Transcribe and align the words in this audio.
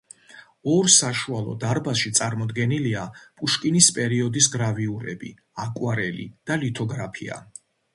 ორ 0.75 0.87
საშუალო 0.93 1.53
დარბაზში 1.63 2.13
წარმოდგენლია 2.21 3.05
პუშკინის 3.21 3.93
პერიოდის 4.01 4.51
გრავიურები, 4.57 5.35
აკვარელი 5.69 6.31
და 6.51 6.63
ლითოგრაფია. 6.67 7.45